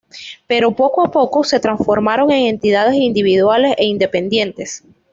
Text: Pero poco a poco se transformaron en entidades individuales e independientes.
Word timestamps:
Pero 0.49 0.71
poco 0.71 1.05
a 1.05 1.11
poco 1.11 1.43
se 1.43 1.59
transformaron 1.59 2.31
en 2.31 2.47
entidades 2.47 2.95
individuales 2.95 3.75
e 3.77 3.85
independientes. 3.85 4.83